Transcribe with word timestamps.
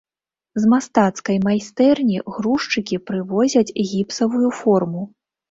З 0.61 0.69
мастацкай 0.71 1.37
майстэрні 1.47 2.17
грузчыкі 2.39 3.01
прывозяць 3.11 3.75
гіпсавую 3.93 4.49
форму. 4.63 5.07